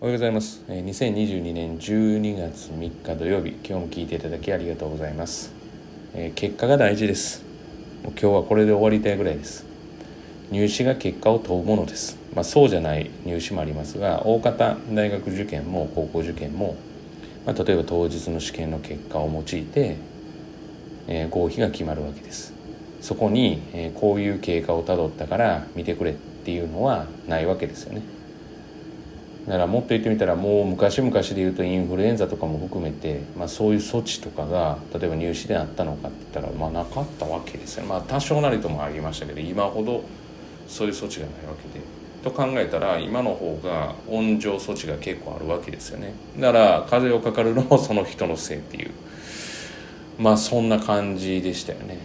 [0.00, 0.62] おはようございます。
[0.68, 5.52] 2022年12月3日土曜日今日も聞いていただきありがとうございます。
[6.34, 7.44] 結果が大事です。
[8.02, 9.64] 今日はこれで終わりたいぐらいです。
[10.50, 12.18] 入試が結果を問うものです。
[12.34, 16.74] まあ、そうじゃない入試もありますが大方大学受験も高校受験も、
[17.46, 19.96] まあ、例えば当日の試験の結果を用いて、
[21.06, 22.52] えー、合否が決まるわけです。
[23.00, 28.02] そこに、えー、こういう経過をたどったから見てくれっていうのはないわけですよね。
[29.46, 37.82] だからもっと言ってみたらもう昔々で言うとインフルエンザとかも含めて、まあ、そういう措置とかが例えば入試であったのかって言ったら、まあ、なかったわけですよ。
[37.82, 40.02] ねまあ多少なりともありましたけど今ほど
[40.66, 41.84] そういう措置がないわけで。
[42.22, 46.14] と考えたら今の方が温情措置が結構あるわけですよね。
[46.38, 48.92] だから風邪をかかるのもその人のせいっていう。
[50.18, 51.98] まあそんな感じでしたよね。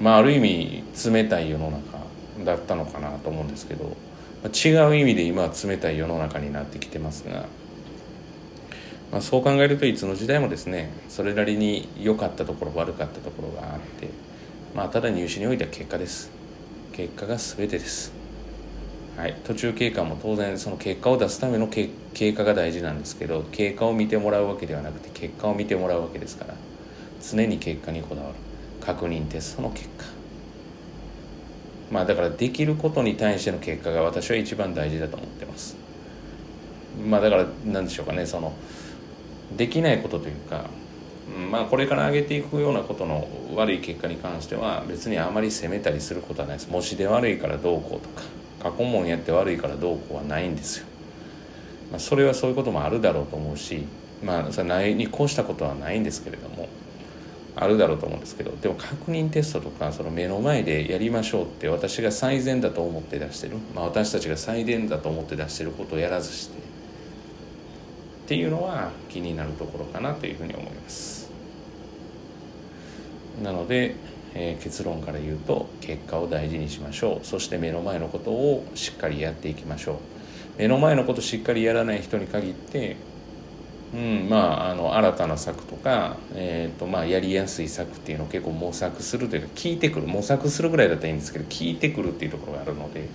[0.00, 1.98] まあある意味冷たい世の中
[2.44, 3.96] だったのかなと思うんですけど。
[4.46, 7.46] 違う意味で今は冷たい世の中になってきてますが、
[9.10, 14.08] まあ、そう考えるといつの時代もですねそれなりに良かったところ悪かったところがあって
[14.74, 16.30] まあただ入試においては結果です。
[16.92, 18.12] 結果が全てです。
[19.16, 21.88] はい、途中経過も当然その結果を出すための経
[22.32, 26.54] 過が大事なんですけど経過を見てもらうわけではなくて結果を見てもらうわけですから
[27.20, 28.34] 常に結果にこだわる。
[28.80, 30.17] 確認テストの結果。
[31.90, 35.76] まあだからできることに対しての結果が私は一番大事だと思ってます。
[37.08, 38.52] まあだから何でしょうかねその
[39.56, 40.64] できないことというか
[41.50, 46.70] まあこれから上げていくようなことの悪い結果に関しては別にあまり責めたりすることはないです。
[46.70, 48.24] 模試で悪いからどうこうとか
[48.62, 50.86] 過去問やって悪いからどうこうはないんですよ、
[51.90, 53.86] まあ、それはそういうこともあるだろうと思うし
[54.24, 56.68] まあそれないに越したことはないんですけれども
[57.60, 66.58] あるだろうと思うんですけどでも確認テストとかその目の前でやりましょうって私が最善だと思って出してる、まあ、私たちが最善だと思って出してることをやらずして。
[66.58, 71.30] っていうのは気になるところかなというふうに思います。
[73.42, 73.94] なので
[74.34, 77.26] えー、結論から言うと結果を大事にしましょう。
[77.26, 79.96] そして目の前のことをしっかりやっていきましょう。
[80.58, 82.96] 目の前のことしっかりやらない人に限って
[83.94, 93.08] うんまあ、あの新たな策とか、えーとまあ、やりやすい策っていうのを結構模索するというか聞いてくる模索するぐらいだったらいいんですけど聞いてくるっていうところがあるので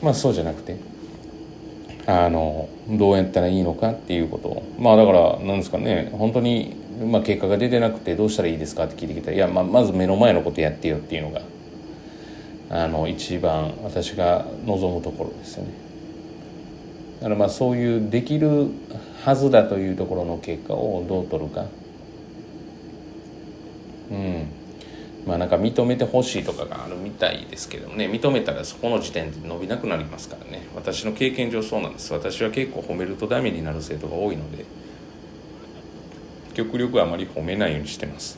[0.00, 0.76] まあそうじゃなくて
[2.06, 4.62] あのどうやったらいいのかっていうことを。
[4.78, 11.40] まあだからなんですかね本当にまあ、結果が出てなくてどうしたらいいですかって聞いてきたらいや、まあ、まず目の前のことやってよっていうのが
[12.70, 15.91] あの一番私が望むところですよね。
[17.22, 18.66] だからまあそういうできる
[19.24, 21.66] はずだというところの結果をどう取るか。
[24.10, 24.48] うん。
[25.24, 28.08] まあなんか認めてほしいとかがあるみたいですけどね。
[28.08, 30.66] 認めたらそこの時点で伸びなくなりますからね。
[30.74, 32.12] 私の経験上そうなんです。
[32.12, 34.64] 私は結構褒めるとダメになる生徒が多いので。
[36.54, 38.36] 極力あまり褒めないようにしてます。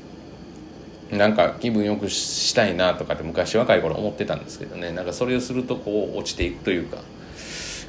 [1.10, 4.92] なんか気分よくしたいなとかって昔若い頃思ってたんですけどね。
[4.92, 6.98] なんかそれをするとこう落ちていくというか、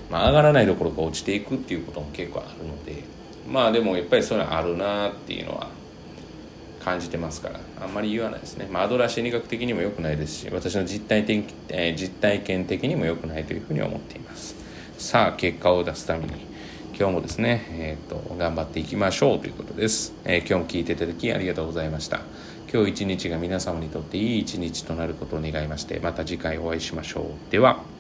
[0.10, 3.04] まあ、上がらないどころか落ちていくっていうことも結構あるので
[3.48, 5.70] まあでもやっぱりそれあるなっていうのは
[6.84, 14.56] 感じてますからあんまり言わないですね、まあ、アドラー心理学的にも良くないですし私の実体的、えー、実体験的にも良くないというふうに思っています。
[14.98, 16.34] さあ結果を出すために
[16.98, 22.22] 今日もですね、えーと、頑張っていきましょうということです、えー、今日も聞いていただきありがとうございました。
[22.72, 27.52] 今日一日が皆様にとっていい一日となることを願いましてまた次回お会いしましょう。
[27.52, 27.95] では。